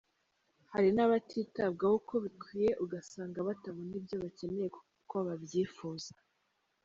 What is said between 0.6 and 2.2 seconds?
Hari n’abatitabwaho uko